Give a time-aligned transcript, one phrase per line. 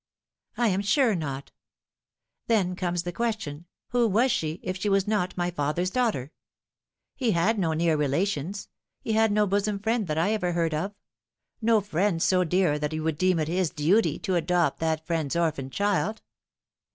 [0.57, 1.51] "I am sure not
[2.47, 5.07] Then cornea the question, who was she if No Light.
[5.07, 6.31] 169 she was not my father's daughter?
[7.15, 8.67] He had no near relations,
[9.03, 10.95] he had no bosom friend that I ever heard of
[11.61, 15.35] no friend so dear that he would deem it his duty to adopt that friend's
[15.35, 16.23] orphan child.